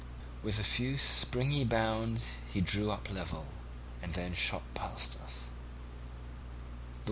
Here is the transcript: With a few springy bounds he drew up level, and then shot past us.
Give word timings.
With 0.41 0.57
a 0.57 0.63
few 0.63 0.97
springy 0.97 1.63
bounds 1.63 2.37
he 2.51 2.59
drew 2.59 2.89
up 2.89 3.11
level, 3.11 3.45
and 4.01 4.15
then 4.15 4.33
shot 4.33 4.63
past 4.73 5.15
us. 5.23 5.49